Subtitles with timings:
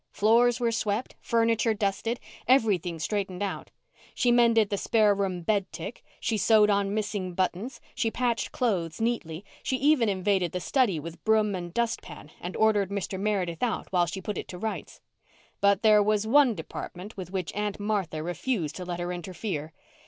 [0.09, 3.69] Floors were swept, furniture dusted, everything straightened out.
[4.15, 8.99] She mended the spare room bed tick, she sewed on missing buttons, she patched clothes
[8.99, 13.19] neatly, she even invaded the study with broom and dustpan and ordered Mr.
[13.19, 15.01] Meredith out while she put it to rights.
[15.59, 19.71] But there was one department with which Aunt Martha refused to let her interfere.